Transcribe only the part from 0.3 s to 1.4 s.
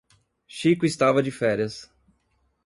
Chico estava de